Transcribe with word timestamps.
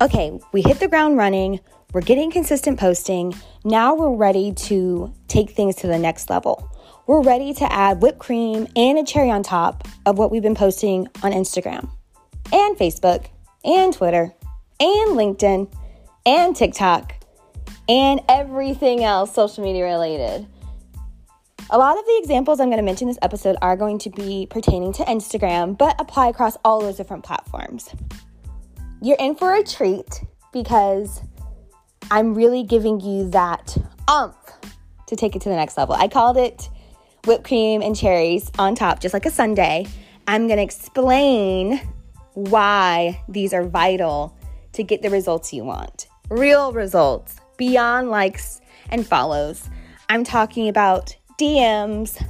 okay, 0.00 0.38
we 0.52 0.62
hit 0.62 0.80
the 0.80 0.88
ground 0.88 1.16
running, 1.16 1.60
we're 1.92 2.00
getting 2.00 2.30
consistent 2.30 2.78
posting. 2.78 3.34
Now 3.64 3.94
we're 3.94 4.16
ready 4.16 4.52
to 4.52 5.14
take 5.28 5.50
things 5.50 5.76
to 5.76 5.86
the 5.86 5.98
next 5.98 6.28
level. 6.28 6.68
We're 7.06 7.22
ready 7.22 7.54
to 7.54 7.72
add 7.72 8.02
whipped 8.02 8.18
cream 8.18 8.66
and 8.74 8.98
a 8.98 9.04
cherry 9.04 9.30
on 9.30 9.42
top 9.42 9.86
of 10.04 10.18
what 10.18 10.30
we've 10.30 10.42
been 10.42 10.54
posting 10.54 11.06
on 11.22 11.32
Instagram 11.32 11.88
and 12.52 12.76
Facebook 12.76 13.26
and 13.64 13.92
Twitter 13.92 14.34
and 14.80 15.10
LinkedIn 15.10 15.72
and 16.26 16.56
TikTok 16.56 17.14
and 17.88 18.20
everything 18.28 19.04
else 19.04 19.34
social 19.34 19.62
media 19.62 19.84
related. 19.84 20.46
A 21.70 21.78
lot 21.78 21.98
of 21.98 22.04
the 22.04 22.18
examples 22.20 22.60
I'm 22.60 22.68
going 22.68 22.78
to 22.78 22.84
mention 22.84 23.08
this 23.08 23.18
episode 23.22 23.56
are 23.62 23.76
going 23.76 23.98
to 24.00 24.10
be 24.10 24.46
pertaining 24.50 24.92
to 24.94 25.04
Instagram, 25.04 25.78
but 25.78 25.94
apply 26.00 26.28
across 26.28 26.56
all 26.64 26.80
those 26.80 26.96
different 26.96 27.24
platforms. 27.24 27.88
You're 29.04 29.18
in 29.18 29.34
for 29.34 29.54
a 29.54 29.62
treat 29.62 30.24
because 30.50 31.20
I'm 32.10 32.34
really 32.34 32.62
giving 32.62 33.00
you 33.00 33.28
that 33.32 33.76
umph 34.08 34.34
to 35.08 35.14
take 35.14 35.36
it 35.36 35.42
to 35.42 35.50
the 35.50 35.56
next 35.56 35.76
level. 35.76 35.94
I 35.94 36.08
called 36.08 36.38
it 36.38 36.70
whipped 37.26 37.44
cream 37.44 37.82
and 37.82 37.94
cherries 37.94 38.50
on 38.58 38.74
top, 38.74 39.00
just 39.00 39.12
like 39.12 39.26
a 39.26 39.30
sundae. 39.30 39.84
I'm 40.26 40.48
to 40.48 40.58
explain 40.58 41.82
why 42.32 43.22
these 43.28 43.52
are 43.52 43.62
vital 43.62 44.38
to 44.72 44.82
get 44.82 45.02
the 45.02 45.10
results 45.10 45.52
you 45.52 45.64
want. 45.64 46.06
Real 46.30 46.72
results 46.72 47.36
beyond 47.58 48.08
likes 48.08 48.62
and 48.88 49.06
follows. 49.06 49.68
I'm 50.08 50.24
talking 50.24 50.66
about 50.66 51.14
DMs, 51.38 52.26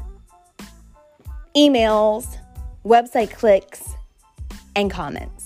emails, 1.56 2.36
website 2.84 3.30
clicks, 3.30 3.90
and 4.74 4.90
comments. 4.90 5.43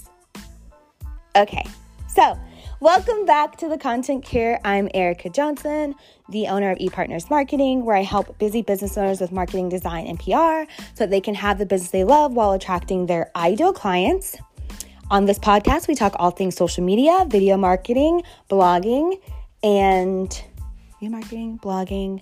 Okay, 1.39 1.65
so 2.09 2.37
welcome 2.81 3.25
back 3.25 3.57
to 3.59 3.69
the 3.69 3.79
Content 3.79 4.25
Cure. 4.25 4.59
I'm 4.65 4.89
Erica 4.93 5.31
Johnson, 5.31 5.95
the 6.29 6.49
owner 6.49 6.73
of 6.73 6.79
ePartners 6.79 7.31
Marketing, 7.31 7.85
where 7.85 7.95
I 7.95 8.03
help 8.03 8.37
busy 8.41 8.61
business 8.61 8.99
owners 8.99 9.21
with 9.21 9.31
marketing 9.31 9.69
design 9.69 10.09
and 10.09 10.19
PR 10.19 10.69
so 10.95 11.05
that 11.05 11.11
they 11.11 11.21
can 11.21 11.37
have 11.37 11.59
the 11.59 11.65
business 11.65 11.93
they 11.93 12.03
love 12.03 12.33
while 12.33 12.51
attracting 12.51 13.07
their 13.07 13.31
ideal 13.37 13.73
clients. 13.73 14.37
On 15.13 15.27
this 15.27 15.39
podcast, 15.39 15.87
we 15.87 15.95
talk 15.95 16.13
all 16.19 16.33
things 16.33 16.57
social 16.57 16.83
media, 16.83 17.25
video 17.29 17.57
marketing, 17.57 18.25
blogging, 18.51 19.21
and 19.63 20.43
video 20.99 21.17
marketing, 21.17 21.61
blogging, 21.63 22.21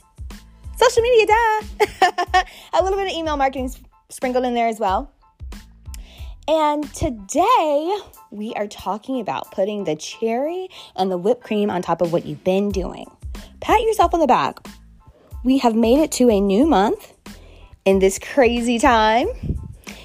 social 0.77 1.01
media, 1.01 1.27
duh. 1.27 2.45
a 2.75 2.83
little 2.83 2.99
bit 2.99 3.11
of 3.11 3.17
email 3.17 3.39
marketing 3.39 3.73
sprinkled 4.11 4.45
in 4.45 4.53
there 4.53 4.69
as 4.69 4.79
well. 4.79 5.11
And 6.49 6.93
today 6.95 7.99
we 8.31 8.55
are 8.55 8.69
talking 8.69 9.19
about 9.19 9.51
putting 9.51 9.83
the 9.83 9.97
cherry 9.97 10.69
and 10.95 11.11
the 11.11 11.19
whipped 11.19 11.43
cream 11.43 11.71
on 11.71 11.83
top 11.83 12.01
of 12.01 12.13
what 12.13 12.25
you've 12.25 12.45
been 12.45 12.71
doing. 12.71 13.11
Pat 13.61 13.83
yourself 13.83 14.15
on 14.15 14.21
the 14.21 14.29
back. 14.29 14.65
We 15.43 15.59
have 15.59 15.75
made 15.75 15.99
it 15.99 16.13
to 16.13 16.31
a 16.31 16.41
new 16.41 16.65
month 16.65 17.13
in 17.85 17.99
this 17.99 18.21
crazy 18.21 18.79
time. 18.79 19.27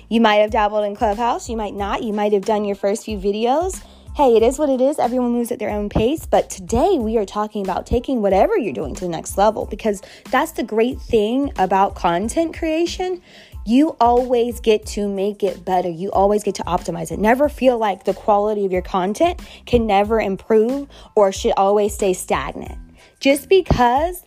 You 0.09 0.19
might 0.19 0.38
have 0.38 0.50
dabbled 0.50 0.84
in 0.86 0.95
Clubhouse, 0.95 1.47
you 1.47 1.56
might 1.56 1.75
not. 1.75 2.02
You 2.02 2.12
might 2.12 2.34
have 2.34 2.45
done 2.45 2.66
your 2.66 2.75
first 2.75 3.06
few 3.06 3.19
videos 3.19 3.80
hey, 4.14 4.36
it 4.36 4.44
is 4.44 4.59
what 4.59 4.69
it 4.69 4.81
is. 4.81 5.00
Everyone 5.00 5.31
moves 5.31 5.52
at 5.52 5.59
their 5.59 5.69
own 5.69 5.88
pace. 5.88 6.25
But 6.25 6.50
today 6.50 6.97
we 7.00 7.17
are 7.17 7.25
talking 7.25 7.64
about 7.64 7.86
taking 7.86 8.22
whatever 8.22 8.58
you're 8.58 8.73
doing 8.73 8.94
to 8.95 9.02
the 9.02 9.09
next 9.09 9.38
level 9.38 9.66
because 9.66 10.02
that's 10.30 10.52
the 10.52 10.64
great 10.64 11.00
thing 11.00 11.52
about 11.58 11.95
content 11.95 12.58
creation. 12.58 13.22
You 13.65 13.95
always 13.99 14.59
get 14.59 14.85
to 14.87 15.07
make 15.07 15.43
it 15.43 15.63
better. 15.63 15.89
You 15.89 16.11
always 16.11 16.43
get 16.43 16.55
to 16.55 16.63
optimize 16.63 17.11
it. 17.11 17.19
Never 17.19 17.47
feel 17.47 17.77
like 17.77 18.05
the 18.05 18.13
quality 18.13 18.65
of 18.65 18.71
your 18.71 18.81
content 18.81 19.39
can 19.65 19.85
never 19.85 20.19
improve 20.19 20.87
or 21.15 21.31
should 21.31 21.53
always 21.57 21.94
stay 21.94 22.13
stagnant. 22.13 22.77
Just 23.19 23.50
because 23.50 24.25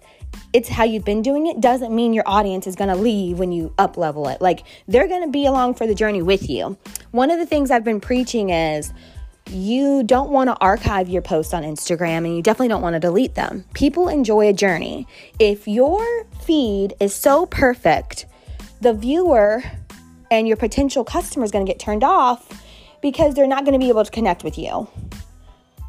it's 0.52 0.68
how 0.68 0.84
you've 0.84 1.04
been 1.04 1.22
doing 1.22 1.46
it 1.46 1.60
doesn't 1.60 1.94
mean 1.94 2.12
your 2.12 2.24
audience 2.26 2.66
is 2.66 2.76
going 2.76 2.90
to 2.90 2.96
leave 2.96 3.38
when 3.38 3.50
you 3.50 3.74
up 3.76 3.96
level 3.96 4.28
it. 4.28 4.40
Like 4.40 4.64
they're 4.86 5.08
going 5.08 5.22
to 5.22 5.30
be 5.30 5.46
along 5.46 5.74
for 5.74 5.86
the 5.86 5.94
journey 5.94 6.22
with 6.22 6.48
you. 6.48 6.78
One 7.10 7.30
of 7.30 7.38
the 7.38 7.46
things 7.46 7.70
I've 7.70 7.84
been 7.84 8.00
preaching 8.00 8.50
is 8.50 8.92
you 9.50 10.02
don't 10.04 10.30
want 10.30 10.48
to 10.48 10.56
archive 10.60 11.08
your 11.08 11.22
posts 11.22 11.52
on 11.52 11.62
Instagram 11.64 12.18
and 12.18 12.36
you 12.36 12.42
definitely 12.42 12.68
don't 12.68 12.82
want 12.82 12.94
to 12.94 13.00
delete 13.00 13.34
them. 13.34 13.64
People 13.74 14.08
enjoy 14.08 14.48
a 14.48 14.52
journey. 14.52 15.06
If 15.38 15.68
your 15.68 16.24
feed 16.44 16.94
is 17.00 17.14
so 17.14 17.46
perfect, 17.46 18.26
the 18.84 18.92
viewer 18.92 19.62
and 20.30 20.46
your 20.46 20.58
potential 20.58 21.04
customer 21.04 21.42
is 21.42 21.50
going 21.50 21.64
to 21.64 21.70
get 21.70 21.80
turned 21.80 22.04
off 22.04 22.62
because 23.00 23.34
they're 23.34 23.46
not 23.46 23.64
going 23.64 23.72
to 23.72 23.78
be 23.78 23.88
able 23.88 24.04
to 24.04 24.10
connect 24.10 24.44
with 24.44 24.58
you. 24.58 24.86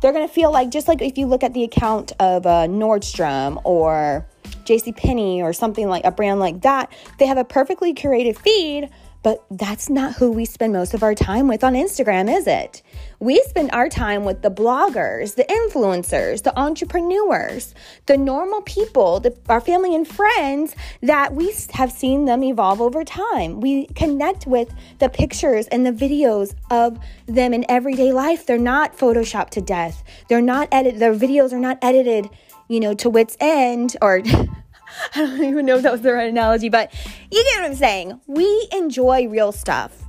They're 0.02 0.14
going 0.14 0.26
to 0.26 0.34
feel 0.34 0.50
like 0.50 0.72
just 0.72 0.88
like 0.88 1.02
if 1.02 1.18
you 1.18 1.26
look 1.26 1.44
at 1.44 1.54
the 1.54 1.66
account 1.66 2.14
of 2.22 2.46
a 2.46 2.70
Nordstrom 2.70 3.62
or 3.66 4.26
JC 4.64 4.96
Penney 4.96 5.42
or 5.42 5.52
something 5.52 5.90
like 5.90 6.06
a 6.06 6.12
brand 6.12 6.40
like 6.40 6.62
that, 6.62 6.90
they 7.20 7.26
have 7.26 7.38
a 7.38 7.44
perfectly 7.44 7.94
curated 7.94 8.38
feed, 8.38 8.90
but 9.26 9.44
that's 9.50 9.90
not 9.90 10.14
who 10.14 10.32
we 10.32 10.46
spend 10.46 10.72
most 10.72 10.94
of 10.94 11.02
our 11.02 11.16
time 11.16 11.48
with 11.48 11.64
on 11.64 11.74
Instagram, 11.74 12.32
is 12.32 12.46
it? 12.46 12.84
We 13.20 13.42
spend 13.48 13.72
our 13.72 13.90
time 13.90 14.24
with 14.24 14.44
the 14.44 14.52
bloggers, 14.52 15.34
the 15.34 15.46
influencers, 15.46 16.44
the 16.44 16.56
entrepreneurs, 16.56 17.74
the 18.06 18.18
normal 18.18 18.62
people, 18.62 19.20
the, 19.20 19.36
our 19.50 19.60
family 19.60 19.96
and 19.96 20.08
friends 20.08 20.76
that 21.02 21.34
we 21.34 21.52
have 21.74 21.92
seen 21.92 22.26
them 22.26 22.44
evolve 22.44 22.80
over 22.80 23.04
time. 23.04 23.62
We 23.62 23.88
connect 23.96 24.46
with 24.46 24.72
the 25.00 25.10
pictures 25.10 25.66
and 25.70 25.88
the 25.88 25.92
videos 25.92 26.54
of 26.70 27.00
them 27.26 27.52
in 27.52 27.66
everyday 27.68 28.12
life. 28.12 28.46
They're 28.46 28.60
not 28.60 28.96
photoshopped 28.96 29.50
to 29.52 29.62
death. 29.62 30.04
They're 30.30 30.40
not 30.40 30.68
edited, 30.72 31.00
their 31.00 31.16
videos 31.16 31.52
are 31.52 31.60
not 31.60 31.80
edited, 31.82 32.30
you 32.68 32.80
know, 32.80 32.94
to 32.94 33.10
wits 33.10 33.38
end 33.40 33.98
or 34.04 34.22
I 35.16 35.20
don't 35.20 35.44
even 35.44 35.66
know 35.66 35.78
if 35.78 35.84
that 35.84 35.92
was 35.92 36.02
the 36.02 36.14
right 36.14 36.30
analogy, 36.30 36.70
but 36.70 36.94
you 37.32 37.44
get 37.44 37.62
what 37.62 37.70
I'm 37.70 37.76
saying. 37.76 38.20
We 38.28 38.68
enjoy 38.72 39.28
real 39.28 39.52
stuff. 39.52 40.04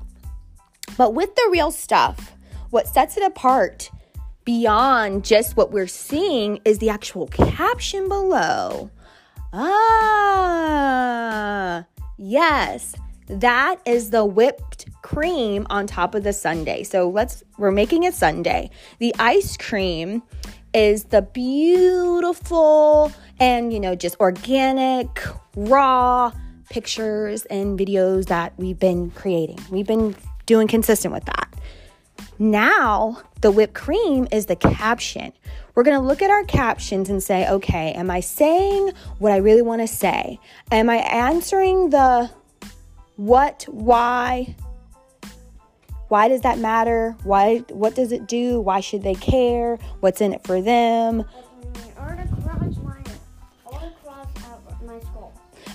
But 0.96 1.14
with 1.14 1.34
the 1.34 1.48
real 1.50 1.70
stuff, 1.70 2.32
what 2.70 2.88
sets 2.88 3.16
it 3.16 3.22
apart 3.22 3.90
beyond 4.44 5.24
just 5.24 5.56
what 5.56 5.72
we're 5.72 5.86
seeing 5.86 6.60
is 6.64 6.78
the 6.78 6.88
actual 6.88 7.26
caption 7.26 8.08
below. 8.08 8.90
Ah, 9.52 10.66
yes, 12.16 12.94
that 13.26 13.80
is 13.84 14.10
the 14.10 14.24
whipped 14.24 14.86
cream 15.02 15.66
on 15.68 15.86
top 15.86 16.14
of 16.14 16.22
the 16.22 16.32
sundae. 16.32 16.84
So 16.84 17.08
let's, 17.08 17.42
we're 17.58 17.70
making 17.72 18.06
a 18.06 18.12
sundae. 18.12 18.70
The 18.98 19.14
ice 19.18 19.56
cream 19.56 20.22
is 20.76 21.04
the 21.04 21.22
beautiful 21.22 23.10
and, 23.40 23.72
you 23.72 23.80
know, 23.80 23.94
just 23.94 24.14
organic, 24.20 25.08
raw 25.56 26.30
pictures 26.68 27.46
and 27.46 27.78
videos 27.78 28.26
that 28.26 28.52
we've 28.58 28.78
been 28.78 29.10
creating. 29.12 29.58
We've 29.70 29.86
been 29.86 30.14
doing 30.44 30.68
consistent 30.68 31.14
with 31.14 31.24
that. 31.24 31.48
Now, 32.38 33.22
the 33.40 33.50
whipped 33.50 33.72
cream 33.72 34.28
is 34.30 34.46
the 34.46 34.56
caption. 34.56 35.32
We're 35.74 35.82
going 35.82 35.98
to 35.98 36.06
look 36.06 36.20
at 36.20 36.30
our 36.30 36.44
captions 36.44 37.08
and 37.08 37.22
say, 37.22 37.48
okay, 37.48 37.92
am 37.92 38.10
I 38.10 38.20
saying 38.20 38.92
what 39.18 39.32
I 39.32 39.38
really 39.38 39.62
want 39.62 39.80
to 39.80 39.88
say? 39.88 40.38
Am 40.70 40.90
I 40.90 40.96
answering 40.96 41.88
the 41.88 42.30
what, 43.16 43.64
why? 43.70 44.54
Why 46.08 46.28
does 46.28 46.42
that 46.42 46.58
matter? 46.58 47.16
Why 47.24 47.58
what 47.70 47.94
does 47.94 48.12
it 48.12 48.26
do? 48.26 48.60
Why 48.60 48.80
should 48.80 49.02
they 49.02 49.14
care? 49.14 49.76
What's 50.00 50.20
in 50.20 50.32
it 50.32 50.44
for 50.44 50.60
them? 50.60 51.24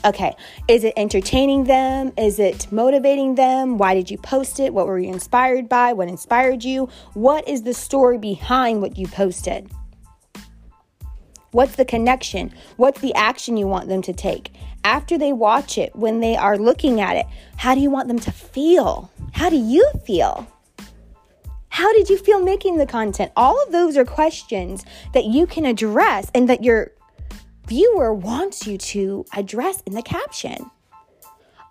Okay, 0.04 0.36
is 0.68 0.84
it 0.84 0.94
entertaining 0.98 1.66
them? 1.66 2.12
Is 2.18 2.40
it 2.40 2.72
motivating 2.72 3.36
them? 3.36 3.78
Why 3.78 3.94
did 3.94 4.10
you 4.10 4.18
post 4.18 4.60
it? 4.60 4.74
What 4.74 4.88
were 4.88 4.98
you 4.98 5.14
inspired 5.14 5.70
by? 5.70 5.94
What 5.94 6.08
inspired 6.08 6.64
you? 6.64 6.90
What 7.14 7.48
is 7.48 7.62
the 7.62 7.74
story 7.74 8.18
behind 8.18 8.82
what 8.82 8.98
you 8.98 9.08
posted? 9.08 9.70
What's 11.52 11.76
the 11.76 11.86
connection? 11.86 12.52
What's 12.78 13.02
the 13.02 13.14
action 13.14 13.58
you 13.58 13.68
want 13.68 13.90
them 13.90 14.02
to 14.04 14.14
take? 14.14 14.54
After 14.84 15.20
they 15.20 15.34
watch 15.34 15.78
it, 15.78 15.96
when 15.96 16.20
they 16.20 16.36
are 16.36 16.58
looking 16.58 17.00
at 17.00 17.18
it, 17.18 17.28
how 17.58 17.76
do 17.76 17.82
you 17.82 17.92
want 17.92 18.08
them 18.08 18.20
to 18.20 18.32
feel? 18.32 19.12
How 19.32 19.50
do 19.50 19.58
you 19.58 19.90
feel? 20.06 20.48
How 21.70 21.92
did 21.94 22.10
you 22.10 22.18
feel 22.18 22.44
making 22.44 22.78
the 22.78 22.86
content? 22.86 23.32
All 23.36 23.62
of 23.64 23.72
those 23.72 23.98
are 23.98 24.06
questions 24.06 24.86
that 25.14 25.26
you 25.26 25.48
can 25.48 25.66
address 25.66 26.30
and 26.36 26.48
that 26.50 26.64
your 26.64 26.92
viewer 27.68 28.14
wants 28.14 28.68
you 28.68 28.78
to 28.78 29.26
address 29.34 29.82
in 29.88 29.94
the 29.94 30.02
caption. 30.02 30.70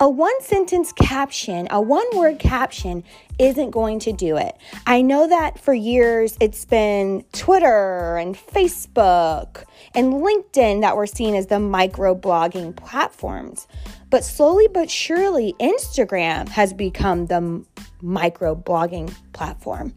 A 0.03 0.09
one 0.09 0.41
sentence 0.41 0.93
caption, 0.93 1.69
a 1.71 1.79
one 1.79 2.07
word 2.15 2.39
caption 2.39 3.05
isn't 3.39 3.71
going 3.71 3.99
to 3.99 4.13
do 4.15 4.39
it. 4.39 4.57
I 4.87 5.03
know 5.03 5.29
that 5.29 5.61
for 5.61 5.75
years 5.75 6.39
it's 6.41 6.65
been 6.65 7.23
Twitter 7.35 8.17
and 8.17 8.35
Facebook 8.35 9.65
and 9.95 10.15
LinkedIn 10.15 10.81
that 10.81 10.97
were 10.97 11.07
seen 11.07 11.35
as 11.35 11.49
the 11.49 11.61
micro 11.61 12.15
blogging 12.15 12.75
platforms. 12.75 13.69
But 14.09 14.25
slowly 14.25 14.69
but 14.73 14.91
surely, 14.91 15.55
Instagram 15.61 16.49
has 16.49 16.73
become 16.73 17.27
the 17.27 17.63
micro 18.01 18.55
blogging 18.55 19.15
platform. 19.35 19.93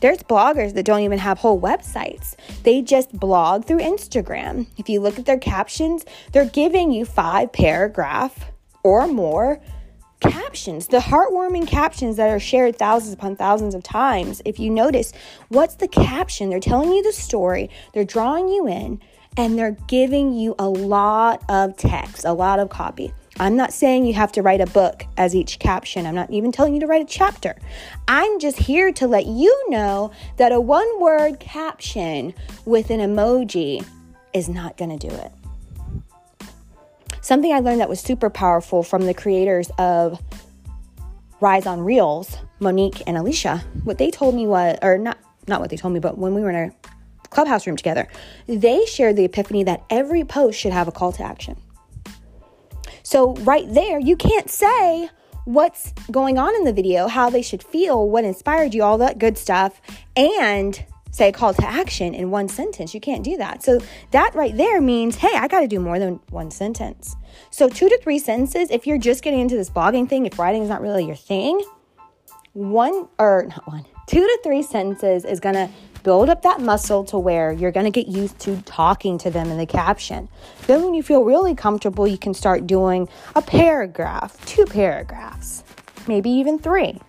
There's 0.00 0.18
bloggers 0.18 0.74
that 0.74 0.84
don't 0.84 1.02
even 1.02 1.18
have 1.18 1.38
whole 1.38 1.60
websites. 1.60 2.36
They 2.62 2.82
just 2.82 3.12
blog 3.18 3.64
through 3.64 3.80
Instagram. 3.80 4.68
If 4.76 4.88
you 4.88 5.00
look 5.00 5.18
at 5.18 5.26
their 5.26 5.38
captions, 5.38 6.04
they're 6.30 6.46
giving 6.46 6.92
you 6.92 7.04
five 7.04 7.52
paragraph 7.52 8.49
or 8.82 9.06
more 9.06 9.60
captions, 10.20 10.88
the 10.88 10.98
heartwarming 10.98 11.66
captions 11.66 12.16
that 12.16 12.28
are 12.28 12.38
shared 12.38 12.76
thousands 12.76 13.14
upon 13.14 13.36
thousands 13.36 13.74
of 13.74 13.82
times. 13.82 14.42
If 14.44 14.58
you 14.58 14.70
notice, 14.70 15.12
what's 15.48 15.76
the 15.76 15.88
caption? 15.88 16.50
They're 16.50 16.60
telling 16.60 16.92
you 16.92 17.02
the 17.02 17.12
story, 17.12 17.70
they're 17.94 18.04
drawing 18.04 18.48
you 18.48 18.68
in, 18.68 19.00
and 19.36 19.58
they're 19.58 19.76
giving 19.86 20.34
you 20.34 20.54
a 20.58 20.68
lot 20.68 21.42
of 21.48 21.76
text, 21.76 22.24
a 22.24 22.32
lot 22.32 22.58
of 22.58 22.68
copy. 22.68 23.12
I'm 23.38 23.56
not 23.56 23.72
saying 23.72 24.04
you 24.04 24.12
have 24.14 24.32
to 24.32 24.42
write 24.42 24.60
a 24.60 24.66
book 24.66 25.06
as 25.16 25.34
each 25.34 25.58
caption. 25.58 26.04
I'm 26.04 26.14
not 26.14 26.30
even 26.30 26.52
telling 26.52 26.74
you 26.74 26.80
to 26.80 26.86
write 26.86 27.00
a 27.00 27.06
chapter. 27.06 27.56
I'm 28.06 28.38
just 28.38 28.58
here 28.58 28.92
to 28.92 29.06
let 29.06 29.24
you 29.24 29.70
know 29.70 30.10
that 30.36 30.52
a 30.52 30.60
one 30.60 31.00
word 31.00 31.40
caption 31.40 32.34
with 32.66 32.90
an 32.90 33.00
emoji 33.00 33.84
is 34.34 34.48
not 34.50 34.76
going 34.76 34.98
to 34.98 35.08
do 35.08 35.14
it. 35.14 35.32
Something 37.30 37.52
I 37.52 37.60
learned 37.60 37.80
that 37.80 37.88
was 37.88 38.00
super 38.00 38.28
powerful 38.28 38.82
from 38.82 39.06
the 39.06 39.14
creators 39.14 39.70
of 39.78 40.20
Rise 41.40 41.64
on 41.64 41.78
Reels, 41.78 42.36
Monique 42.58 43.04
and 43.06 43.16
Alicia, 43.16 43.62
what 43.84 43.98
they 43.98 44.10
told 44.10 44.34
me 44.34 44.48
was, 44.48 44.76
or 44.82 44.98
not, 44.98 45.16
not 45.46 45.60
what 45.60 45.70
they 45.70 45.76
told 45.76 45.94
me, 45.94 46.00
but 46.00 46.18
when 46.18 46.34
we 46.34 46.40
were 46.40 46.50
in 46.50 46.56
a 46.56 47.28
clubhouse 47.28 47.68
room 47.68 47.76
together, 47.76 48.08
they 48.48 48.84
shared 48.84 49.14
the 49.14 49.24
epiphany 49.24 49.62
that 49.62 49.84
every 49.90 50.24
post 50.24 50.58
should 50.58 50.72
have 50.72 50.88
a 50.88 50.90
call 50.90 51.12
to 51.12 51.22
action. 51.22 51.56
So, 53.04 53.34
right 53.34 53.72
there, 53.72 54.00
you 54.00 54.16
can't 54.16 54.50
say 54.50 55.08
what's 55.44 55.92
going 56.10 56.36
on 56.36 56.56
in 56.56 56.64
the 56.64 56.72
video, 56.72 57.06
how 57.06 57.30
they 57.30 57.42
should 57.42 57.62
feel, 57.62 58.08
what 58.08 58.24
inspired 58.24 58.74
you, 58.74 58.82
all 58.82 58.98
that 58.98 59.20
good 59.20 59.38
stuff, 59.38 59.80
and 60.16 60.84
say 61.10 61.32
call 61.32 61.54
to 61.54 61.64
action 61.64 62.14
in 62.14 62.30
one 62.30 62.48
sentence. 62.48 62.94
You 62.94 63.00
can't 63.00 63.24
do 63.24 63.36
that. 63.36 63.62
So, 63.62 63.80
that 64.12 64.34
right 64.34 64.56
there 64.56 64.80
means, 64.80 65.16
hey, 65.16 65.34
I 65.34 65.48
got 65.48 65.60
to 65.60 65.68
do 65.68 65.80
more 65.80 65.98
than 65.98 66.20
one 66.30 66.50
sentence. 66.50 67.16
So, 67.50 67.68
two 67.68 67.88
to 67.88 67.98
three 68.02 68.18
sentences, 68.18 68.70
if 68.70 68.86
you're 68.86 68.98
just 68.98 69.22
getting 69.22 69.40
into 69.40 69.56
this 69.56 69.70
blogging 69.70 70.08
thing, 70.08 70.26
if 70.26 70.38
writing 70.38 70.62
is 70.62 70.68
not 70.68 70.80
really 70.80 71.04
your 71.04 71.16
thing, 71.16 71.62
one 72.52 73.08
or 73.18 73.46
not 73.48 73.66
one, 73.66 73.84
two 74.06 74.20
to 74.20 74.40
three 74.42 74.62
sentences 74.62 75.24
is 75.24 75.40
going 75.40 75.54
to 75.54 75.68
build 76.02 76.28
up 76.30 76.42
that 76.42 76.60
muscle 76.60 77.04
to 77.04 77.18
where 77.18 77.52
you're 77.52 77.70
going 77.70 77.84
to 77.84 77.90
get 77.90 78.08
used 78.08 78.38
to 78.40 78.60
talking 78.62 79.18
to 79.18 79.30
them 79.30 79.50
in 79.50 79.58
the 79.58 79.66
caption. 79.66 80.28
Then, 80.66 80.82
when 80.82 80.94
you 80.94 81.02
feel 81.02 81.24
really 81.24 81.54
comfortable, 81.54 82.06
you 82.06 82.18
can 82.18 82.34
start 82.34 82.66
doing 82.66 83.08
a 83.34 83.42
paragraph, 83.42 84.44
two 84.46 84.64
paragraphs, 84.64 85.64
maybe 86.06 86.30
even 86.30 86.58
three. 86.58 87.00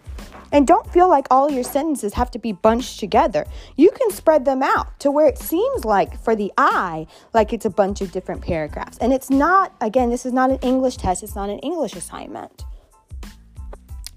And 0.51 0.67
don't 0.67 0.91
feel 0.91 1.07
like 1.07 1.27
all 1.31 1.49
your 1.49 1.63
sentences 1.63 2.13
have 2.13 2.31
to 2.31 2.39
be 2.39 2.51
bunched 2.51 2.99
together. 2.99 3.45
You 3.77 3.89
can 3.91 4.11
spread 4.11 4.45
them 4.45 4.61
out 4.61 4.99
to 4.99 5.11
where 5.11 5.27
it 5.27 5.37
seems 5.37 5.85
like, 5.85 6.19
for 6.21 6.35
the 6.35 6.51
eye, 6.57 7.07
like 7.33 7.53
it's 7.53 7.65
a 7.65 7.69
bunch 7.69 8.01
of 8.01 8.11
different 8.11 8.41
paragraphs. 8.41 8.97
And 8.97 9.13
it's 9.13 9.29
not, 9.29 9.73
again, 9.81 10.09
this 10.09 10.25
is 10.25 10.33
not 10.33 10.49
an 10.49 10.57
English 10.57 10.97
test, 10.97 11.23
it's 11.23 11.35
not 11.35 11.49
an 11.49 11.59
English 11.59 11.93
assignment. 11.95 12.65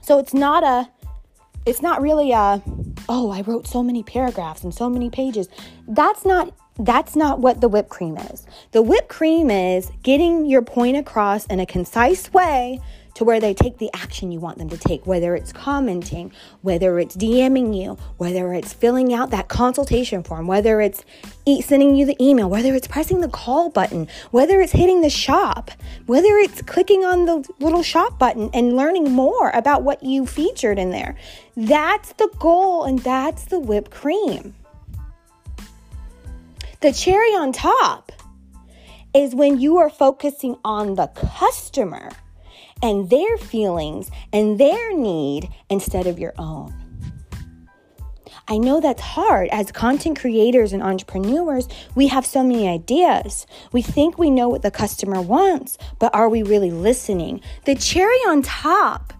So 0.02 0.18
it's 0.18 0.34
not 0.34 0.64
a, 0.64 0.90
it's 1.66 1.80
not 1.80 2.02
really 2.02 2.32
a, 2.32 2.62
oh, 3.08 3.30
I 3.30 3.40
wrote 3.42 3.66
so 3.66 3.82
many 3.82 4.02
paragraphs 4.02 4.64
and 4.64 4.74
so 4.74 4.90
many 4.90 5.10
pages. 5.10 5.48
That's 5.86 6.24
not 6.24 6.52
that's 6.78 7.14
not 7.14 7.38
what 7.38 7.60
the 7.60 7.68
whipped 7.68 7.88
cream 7.88 8.16
is. 8.16 8.44
The 8.72 8.82
whipped 8.82 9.08
cream 9.08 9.50
is 9.50 9.92
getting 10.02 10.44
your 10.46 10.62
point 10.62 10.96
across 10.96 11.46
in 11.46 11.60
a 11.60 11.66
concise 11.66 12.32
way 12.32 12.80
to 13.14 13.24
where 13.24 13.40
they 13.40 13.54
take 13.54 13.78
the 13.78 13.90
action 13.94 14.32
you 14.32 14.40
want 14.40 14.58
them 14.58 14.68
to 14.68 14.76
take, 14.76 15.06
whether 15.06 15.34
it's 15.36 15.52
commenting, 15.52 16.32
whether 16.62 16.98
it's 16.98 17.16
DMing 17.16 17.76
you, 17.76 17.96
whether 18.18 18.52
it's 18.52 18.72
filling 18.72 19.14
out 19.14 19.30
that 19.30 19.48
consultation 19.48 20.22
form, 20.22 20.46
whether 20.46 20.80
it's 20.80 21.04
e- 21.46 21.62
sending 21.62 21.94
you 21.94 22.04
the 22.04 22.22
email, 22.22 22.50
whether 22.50 22.74
it's 22.74 22.88
pressing 22.88 23.20
the 23.20 23.28
call 23.28 23.70
button, 23.70 24.08
whether 24.30 24.60
it's 24.60 24.72
hitting 24.72 25.00
the 25.00 25.10
shop, 25.10 25.70
whether 26.06 26.36
it's 26.38 26.62
clicking 26.62 27.04
on 27.04 27.24
the 27.26 27.48
little 27.60 27.82
shop 27.82 28.18
button 28.18 28.50
and 28.52 28.76
learning 28.76 29.10
more 29.12 29.50
about 29.50 29.82
what 29.82 30.02
you 30.02 30.26
featured 30.26 30.78
in 30.78 30.90
there. 30.90 31.16
That's 31.56 32.12
the 32.14 32.30
goal 32.38 32.84
and 32.84 32.98
that's 32.98 33.44
the 33.44 33.60
whipped 33.60 33.90
cream. 33.90 34.54
The 36.80 36.92
cherry 36.92 37.30
on 37.30 37.52
top 37.52 38.12
is 39.14 39.34
when 39.34 39.60
you 39.60 39.78
are 39.78 39.88
focusing 39.88 40.56
on 40.64 40.96
the 40.96 41.06
customer 41.06 42.10
and 42.82 43.10
their 43.10 43.36
feelings 43.38 44.10
and 44.32 44.58
their 44.58 44.96
need 44.96 45.48
instead 45.70 46.06
of 46.06 46.18
your 46.18 46.34
own. 46.38 46.74
I 48.46 48.58
know 48.58 48.80
that's 48.80 49.00
hard. 49.00 49.48
As 49.52 49.72
content 49.72 50.20
creators 50.20 50.74
and 50.74 50.82
entrepreneurs, 50.82 51.66
we 51.94 52.08
have 52.08 52.26
so 52.26 52.42
many 52.42 52.68
ideas. 52.68 53.46
We 53.72 53.80
think 53.80 54.18
we 54.18 54.28
know 54.28 54.48
what 54.50 54.60
the 54.60 54.70
customer 54.70 55.22
wants, 55.22 55.78
but 55.98 56.14
are 56.14 56.28
we 56.28 56.42
really 56.42 56.70
listening? 56.70 57.40
The 57.64 57.74
cherry 57.74 58.18
on 58.26 58.42
top 58.42 59.14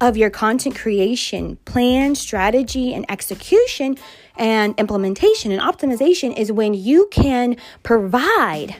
of 0.00 0.16
your 0.16 0.30
content 0.30 0.76
creation 0.76 1.56
plan, 1.64 2.14
strategy, 2.14 2.94
and 2.94 3.04
execution 3.10 3.96
and 4.36 4.78
implementation 4.78 5.50
and 5.50 5.60
optimization 5.60 6.36
is 6.38 6.52
when 6.52 6.72
you 6.72 7.08
can 7.10 7.56
provide 7.82 8.76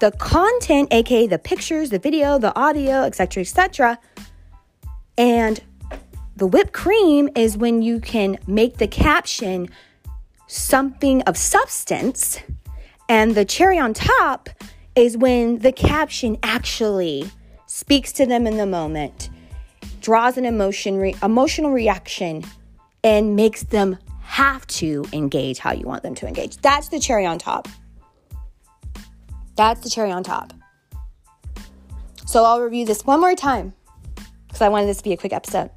the 0.00 0.10
content, 0.12 0.88
aka 0.92 1.26
the 1.26 1.38
pictures, 1.38 1.90
the 1.90 1.98
video, 1.98 2.38
the 2.38 2.54
audio, 2.58 3.02
etc., 3.02 3.42
etc. 3.42 3.98
And 5.16 5.60
the 6.36 6.46
whipped 6.46 6.72
cream 6.72 7.28
is 7.36 7.56
when 7.56 7.82
you 7.82 8.00
can 8.00 8.38
make 8.46 8.78
the 8.78 8.88
caption 8.88 9.68
something 10.46 11.22
of 11.22 11.36
substance, 11.36 12.40
and 13.08 13.34
the 13.34 13.44
cherry 13.44 13.78
on 13.78 13.92
top 13.94 14.48
is 14.96 15.16
when 15.16 15.58
the 15.58 15.72
caption 15.72 16.38
actually 16.42 17.30
speaks 17.66 18.10
to 18.12 18.26
them 18.26 18.46
in 18.46 18.56
the 18.56 18.66
moment, 18.66 19.28
draws 20.00 20.36
an 20.36 20.44
emotion, 20.44 20.96
re- 20.96 21.14
emotional 21.22 21.70
reaction, 21.70 22.42
and 23.04 23.36
makes 23.36 23.62
them 23.64 23.98
have 24.22 24.66
to 24.66 25.04
engage 25.12 25.58
how 25.58 25.72
you 25.72 25.86
want 25.86 26.02
them 26.02 26.14
to 26.14 26.26
engage. 26.26 26.56
That's 26.58 26.88
the 26.88 26.98
cherry 26.98 27.26
on 27.26 27.38
top. 27.38 27.68
That's 29.60 29.82
the 29.82 29.90
cherry 29.90 30.10
on 30.10 30.22
top. 30.22 30.54
So 32.24 32.44
I'll 32.44 32.62
review 32.62 32.86
this 32.86 33.04
one 33.04 33.20
more 33.20 33.34
time 33.34 33.74
because 34.46 34.62
I 34.62 34.70
wanted 34.70 34.86
this 34.86 34.96
to 34.96 35.04
be 35.04 35.12
a 35.12 35.18
quick 35.18 35.34
episode. 35.34 35.68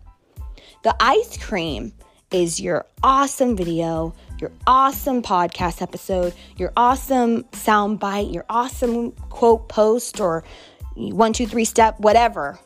The 0.83 0.95
ice 1.01 1.36
cream 1.36 1.91
is 2.31 2.62
your 2.62 2.86
awesome 3.03 3.57
video, 3.57 4.15
your 4.39 4.53
awesome 4.65 5.22
podcast 5.22 5.81
episode, 5.81 6.34
your 6.55 6.72
awesome 6.77 7.43
sound 7.51 8.00
bite, 8.00 8.29
your 8.29 8.46
awesome 8.50 9.12
quote 9.12 9.67
post 9.67 10.22
or 10.22 10.46
one, 10.96 11.34
two, 11.34 11.46
three 11.46 11.65
step, 11.65 12.00
whatever. 12.00 12.57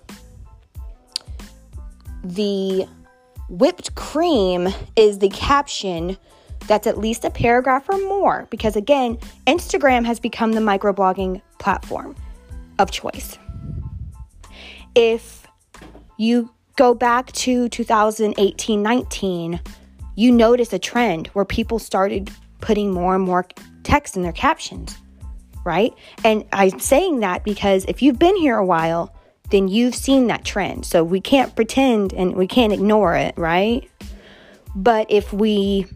The 2.24 2.88
whipped 3.50 3.96
cream 3.96 4.68
is 4.96 5.18
the 5.18 5.30
caption 5.30 6.16
that's 6.68 6.88
at 6.88 6.98
least 6.98 7.26
a 7.26 7.30
paragraph 7.30 7.88
or 7.90 7.98
more 8.00 8.48
because 8.50 8.76
again, 8.76 9.18
Instagram 9.48 10.06
has 10.06 10.20
become 10.20 10.54
the 10.54 10.60
microblogging 10.60 11.42
platform 11.60 12.16
of 12.80 12.92
choice. 12.92 13.38
If 14.96 15.48
you 16.18 16.52
go 16.76 16.94
back 16.94 17.32
to 17.34 17.70
2018 17.70 18.82
19, 18.82 19.60
you 20.16 20.32
notice 20.32 20.74
a 20.74 20.80
trend 20.80 21.28
where 21.28 21.46
people 21.46 21.80
started 21.80 22.32
putting 22.60 22.92
more 22.92 23.16
and 23.16 23.24
more 23.24 23.48
text 23.84 24.18
in 24.18 24.24
their 24.24 24.32
captions, 24.32 24.98
right? 25.64 25.94
And 26.24 26.44
I'm 26.52 26.80
saying 26.80 27.20
that 27.20 27.44
because 27.44 27.86
if 27.86 28.02
you've 28.02 28.20
been 28.20 28.36
here 28.36 28.58
a 28.58 28.66
while, 28.66 29.14
then 29.52 29.68
you've 29.68 29.96
seen 29.96 30.28
that 30.28 30.44
trend. 30.44 30.86
So 30.86 31.04
we 31.04 31.22
can't 31.22 31.56
pretend 31.56 32.14
and 32.14 32.36
we 32.36 32.48
can't 32.48 32.74
ignore 32.74 33.16
it, 33.16 33.38
right? 33.38 33.90
But 34.76 35.10
if 35.10 35.32
we 35.32 35.88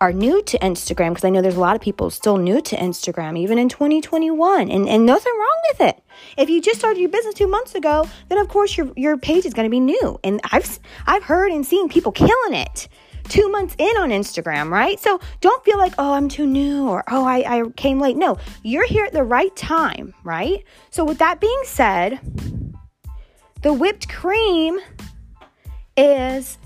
are 0.00 0.12
new 0.12 0.42
to 0.42 0.58
Instagram, 0.58 1.10
because 1.10 1.24
I 1.24 1.30
know 1.30 1.42
there's 1.42 1.56
a 1.56 1.60
lot 1.60 1.76
of 1.76 1.82
people 1.82 2.10
still 2.10 2.36
new 2.36 2.60
to 2.60 2.76
Instagram, 2.76 3.38
even 3.38 3.58
in 3.58 3.68
2021, 3.68 4.70
and, 4.70 4.88
and 4.88 5.06
nothing 5.06 5.32
wrong 5.38 5.60
with 5.72 5.80
it. 5.88 6.02
If 6.36 6.50
you 6.50 6.60
just 6.60 6.78
started 6.78 7.00
your 7.00 7.08
business 7.08 7.34
two 7.34 7.48
months 7.48 7.74
ago, 7.74 8.08
then 8.28 8.38
of 8.38 8.48
course 8.48 8.76
your, 8.76 8.90
your 8.96 9.16
page 9.16 9.46
is 9.46 9.54
going 9.54 9.66
to 9.66 9.70
be 9.70 9.80
new. 9.80 10.18
And 10.22 10.40
I've, 10.50 10.78
I've 11.06 11.22
heard 11.22 11.52
and 11.52 11.64
seen 11.64 11.88
people 11.88 12.12
killing 12.12 12.54
it 12.54 12.88
two 13.28 13.48
months 13.48 13.74
in 13.78 13.96
on 13.96 14.10
Instagram, 14.10 14.70
right? 14.70 14.98
So 15.00 15.20
don't 15.40 15.64
feel 15.64 15.78
like, 15.78 15.94
oh, 15.98 16.12
I'm 16.12 16.28
too 16.28 16.46
new 16.46 16.88
or 16.88 17.04
oh, 17.08 17.24
I, 17.24 17.58
I 17.58 17.68
came 17.70 18.00
late. 18.00 18.16
No, 18.16 18.38
you're 18.62 18.86
here 18.86 19.04
at 19.04 19.12
the 19.12 19.24
right 19.24 19.54
time, 19.56 20.14
right? 20.24 20.64
So, 20.90 21.04
with 21.04 21.18
that 21.18 21.40
being 21.40 21.60
said, 21.64 22.20
the 23.62 23.72
whipped 23.72 24.08
cream 24.08 24.78
is 25.96 26.58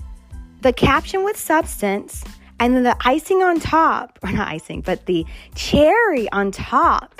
the 0.61 0.73
caption 0.73 1.23
with 1.23 1.37
substance 1.37 2.23
and 2.61 2.75
then 2.75 2.83
the 2.83 2.95
icing 3.01 3.41
on 3.41 3.59
top, 3.59 4.19
or 4.21 4.31
not 4.31 4.47
icing, 4.47 4.81
but 4.81 5.07
the 5.07 5.25
cherry 5.55 6.31
on 6.31 6.51
top 6.51 7.19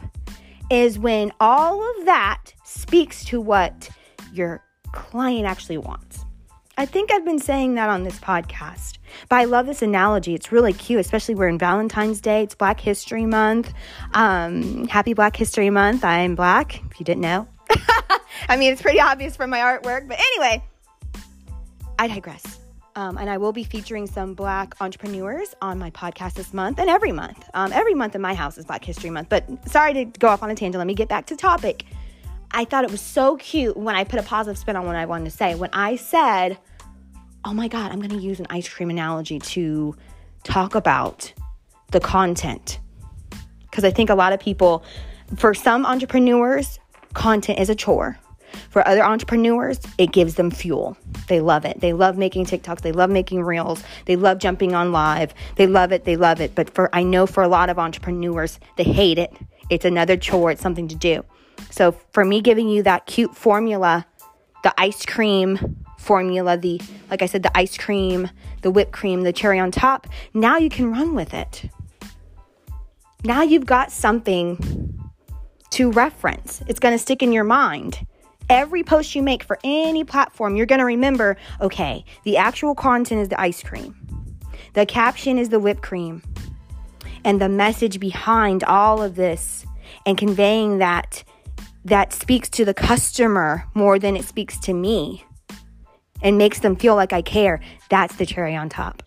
is 0.70 1.00
when 1.00 1.32
all 1.40 1.82
of 1.82 2.06
that 2.06 2.54
speaks 2.64 3.26
to 3.26 3.42
what 3.42 3.90
your 4.32 4.64
client 4.92 5.48
actually 5.48 5.80
wants. 5.80 6.24
I 6.78 6.86
think 6.86 7.12
I've 7.12 7.26
been 7.26 7.40
saying 7.40 7.74
that 7.76 7.90
on 7.90 8.04
this 8.04 8.20
podcast. 8.20 9.00
But 9.30 9.38
I 9.38 9.46
love 9.46 9.66
this 9.66 9.82
analogy. 9.82 10.36
It's 10.36 10.52
really 10.52 10.74
cute, 10.74 11.00
especially 11.00 11.34
we're 11.34 11.48
in 11.48 11.58
Valentine's 11.58 12.22
Day. 12.22 12.44
It's 12.44 12.56
Black 12.56 12.80
History 12.80 13.26
Month. 13.26 13.74
Um, 14.14 14.88
happy 14.88 15.14
Black 15.14 15.36
History 15.36 15.72
Month. 15.72 16.06
I 16.06 16.20
am 16.20 16.36
black, 16.36 16.82
if 16.92 17.00
you 17.00 17.04
didn't 17.04 17.22
know. 17.22 17.48
I 18.48 18.58
mean, 18.58 18.72
it's 18.72 18.82
pretty 18.82 19.00
obvious 19.00 19.36
from 19.36 19.50
my 19.50 19.60
artwork. 19.60 20.08
But 20.08 20.20
anyway, 20.20 20.64
I 21.98 22.08
digress. 22.08 22.61
Um, 22.96 23.18
and 23.18 23.30
I 23.30 23.38
will 23.38 23.54
be 23.54 23.64
featuring 23.64 24.06
some 24.06 24.34
Black 24.34 24.76
entrepreneurs 24.82 25.56
on 25.62 25.80
my 25.80 25.92
podcast 25.92 26.34
this 26.34 26.54
month 26.54 26.80
and 26.80 26.90
every 26.90 27.12
month. 27.12 27.50
Um, 27.54 27.72
every 27.72 27.94
month 27.94 28.16
in 28.16 28.22
my 28.22 28.34
house 28.34 28.58
is 28.58 28.66
Black 28.66 28.84
History 28.84 29.10
Month. 29.10 29.30
But 29.30 29.46
sorry 29.70 29.94
to 29.94 30.06
go 30.06 30.28
off 30.28 30.44
on 30.44 30.50
a 30.50 30.56
tangent. 30.56 30.78
Let 30.80 30.88
me 30.88 30.94
get 30.94 31.08
back 31.08 31.28
to 31.28 31.36
topic. 31.36 31.86
I 32.52 32.66
thought 32.66 32.84
it 32.84 32.92
was 32.92 33.02
so 33.02 33.38
cute 33.38 33.78
when 33.78 33.96
I 33.96 34.04
put 34.04 34.20
a 34.20 34.24
positive 34.24 34.58
spin 34.58 34.76
on 34.76 34.86
what 34.86 34.98
I 34.98 35.06
wanted 35.06 35.26
to 35.26 35.32
say. 35.32 35.56
When 35.56 35.70
I 35.72 35.96
said, 35.96 36.58
oh 37.46 37.54
my 37.54 37.70
God, 37.70 37.92
I'm 37.92 38.00
going 38.00 38.12
to 38.12 38.18
use 38.18 38.40
an 38.40 38.48
ice 38.50 38.68
cream 38.68 38.90
analogy 38.90 39.40
to 39.40 39.96
talk 40.44 40.76
about 40.76 41.32
the 41.92 42.02
content. 42.02 42.80
Because 43.70 43.86
I 43.86 43.92
think 43.92 44.10
a 44.10 44.16
lot 44.16 44.34
of 44.34 44.40
people, 44.42 44.84
for 45.38 45.54
some 45.54 45.86
entrepreneurs, 45.86 46.80
content 47.14 47.60
is 47.60 47.70
a 47.70 47.76
chore. 47.76 48.20
For 48.72 48.88
other 48.88 49.04
entrepreneurs, 49.04 49.80
it 49.98 50.14
gives 50.14 50.36
them 50.36 50.50
fuel. 50.50 50.98
They 51.28 51.42
love 51.42 51.66
it. 51.66 51.82
They 51.82 51.92
love 51.92 52.18
making 52.18 52.46
TikToks. 52.46 52.82
They 52.82 52.94
love 52.94 53.10
making 53.10 53.44
reels. 53.44 53.84
They 54.06 54.16
love 54.16 54.40
jumping 54.40 54.74
on 54.74 54.94
live. 54.94 55.34
They 55.58 55.68
love 55.68 55.92
it. 55.92 56.06
They 56.06 56.16
love 56.16 56.40
it. 56.40 56.56
But 56.56 56.70
for 56.70 56.90
I 56.96 57.04
know 57.04 57.28
for 57.28 57.44
a 57.44 57.50
lot 57.50 57.70
of 57.70 57.78
entrepreneurs, 57.78 58.60
they 58.78 58.86
hate 58.86 59.18
it. 59.20 59.34
It's 59.70 59.84
another 59.84 60.16
chore. 60.16 60.52
It's 60.52 60.62
something 60.62 60.88
to 60.88 60.96
do. 60.96 61.24
So 61.70 61.92
for 62.14 62.24
me 62.24 62.42
giving 62.42 62.70
you 62.70 62.82
that 62.84 63.06
cute 63.06 63.36
formula, 63.36 64.06
the 64.64 64.74
ice 64.78 65.06
cream 65.06 65.84
formula, 66.00 66.58
the 66.58 66.82
like 67.10 67.22
I 67.22 67.26
said, 67.26 67.44
the 67.44 67.56
ice 67.58 67.78
cream, 67.78 68.30
the 68.62 68.72
whipped 68.72 68.94
cream, 68.94 69.24
the 69.24 69.34
cherry 69.34 69.60
on 69.60 69.72
top, 69.72 70.08
now 70.34 70.58
you 70.58 70.70
can 70.70 70.92
run 70.92 71.14
with 71.14 71.34
it. 71.34 71.70
Now 73.24 73.42
you've 73.44 73.66
got 73.66 73.92
something 73.92 74.98
to 75.72 75.92
reference. 75.92 76.62
It's 76.68 76.80
going 76.80 76.94
to 76.94 77.00
stick 77.00 77.22
in 77.22 77.32
your 77.32 77.44
mind. 77.44 78.06
Every 78.52 78.84
post 78.84 79.16
you 79.16 79.24
make 79.24 79.44
for 79.44 79.58
any 79.64 80.04
platform, 80.04 80.58
you're 80.58 80.66
going 80.66 80.80
to 80.80 80.86
remember 80.86 81.38
okay, 81.62 82.04
the 82.26 82.36
actual 82.36 82.76
content 82.76 83.22
is 83.22 83.30
the 83.30 83.40
ice 83.40 83.64
cream, 83.64 83.96
the 84.74 84.86
caption 84.86 85.38
is 85.38 85.48
the 85.48 85.60
whipped 85.60 85.82
cream, 85.82 86.22
and 87.24 87.40
the 87.40 87.48
message 87.48 87.98
behind 87.98 88.66
all 88.66 89.02
of 89.02 89.16
this 89.16 89.66
and 90.06 90.18
conveying 90.18 90.80
that 90.80 91.24
that 91.86 92.12
speaks 92.12 92.50
to 92.50 92.66
the 92.66 92.74
customer 92.74 93.66
more 93.74 93.98
than 93.98 94.18
it 94.18 94.26
speaks 94.26 94.60
to 94.60 94.74
me 94.74 95.24
and 96.22 96.38
makes 96.38 96.60
them 96.60 96.76
feel 96.76 96.96
like 96.96 97.14
I 97.14 97.22
care, 97.22 97.62
that's 97.90 98.18
the 98.18 98.26
cherry 98.26 98.54
on 98.58 98.68
top. 98.68 99.02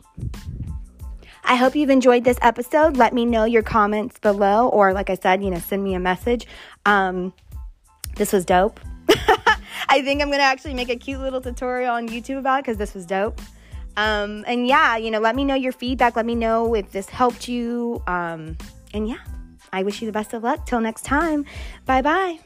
I 1.44 1.56
hope 1.56 1.76
you've 1.76 1.90
enjoyed 1.90 2.24
this 2.24 2.38
episode. 2.40 2.96
Let 2.96 3.12
me 3.12 3.26
know 3.26 3.44
your 3.44 3.62
comments 3.62 4.18
below, 4.18 4.70
or 4.70 4.94
like 4.94 5.10
I 5.10 5.16
said, 5.16 5.44
you 5.44 5.50
know, 5.50 5.58
send 5.58 5.84
me 5.84 5.92
a 5.92 6.00
message. 6.00 6.46
Um, 6.86 7.34
this 8.16 8.32
was 8.32 8.46
dope. 8.46 8.80
I 9.88 10.02
think 10.02 10.22
I'm 10.22 10.30
gonna 10.30 10.42
actually 10.42 10.74
make 10.74 10.88
a 10.88 10.96
cute 10.96 11.20
little 11.20 11.40
tutorial 11.40 11.94
on 11.94 12.08
YouTube 12.08 12.38
about 12.38 12.60
it 12.60 12.64
because 12.64 12.78
this 12.78 12.94
was 12.94 13.06
dope. 13.06 13.40
Um, 13.96 14.44
and 14.46 14.66
yeah, 14.66 14.96
you 14.96 15.10
know, 15.10 15.20
let 15.20 15.36
me 15.36 15.44
know 15.44 15.54
your 15.54 15.72
feedback. 15.72 16.16
Let 16.16 16.26
me 16.26 16.34
know 16.34 16.74
if 16.74 16.90
this 16.90 17.08
helped 17.08 17.48
you. 17.48 18.02
Um, 18.06 18.56
and 18.92 19.08
yeah, 19.08 19.18
I 19.72 19.82
wish 19.82 20.00
you 20.00 20.06
the 20.06 20.12
best 20.12 20.34
of 20.34 20.42
luck. 20.42 20.66
Till 20.66 20.80
next 20.80 21.04
time. 21.04 21.44
Bye 21.86 22.02
bye. 22.02 22.38